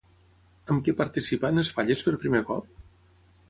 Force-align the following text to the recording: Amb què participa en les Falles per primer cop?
Amb 0.75 0.87
què 0.87 0.95
participa 1.03 1.53
en 1.53 1.61
les 1.63 1.71
Falles 1.77 2.05
per 2.09 2.17
primer 2.27 2.45
cop? 2.51 2.77